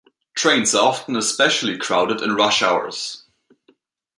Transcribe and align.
Trains 0.33 0.73
are 0.73 0.87
often 0.87 1.15
especially 1.15 1.77
crowded 1.77 2.21
in 2.23 2.33
rush 2.33 2.63
hours. 2.63 3.23